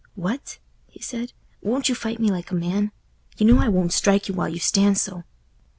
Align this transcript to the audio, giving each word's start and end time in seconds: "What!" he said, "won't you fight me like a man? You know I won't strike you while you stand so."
"What!" 0.15 0.57
he 0.87 0.99
said, 0.99 1.31
"won't 1.61 1.87
you 1.87 1.93
fight 1.93 2.19
me 2.19 2.31
like 2.31 2.49
a 2.49 2.55
man? 2.55 2.91
You 3.37 3.45
know 3.45 3.59
I 3.59 3.67
won't 3.69 3.93
strike 3.93 4.27
you 4.27 4.33
while 4.33 4.49
you 4.49 4.57
stand 4.57 4.97
so." 4.97 5.25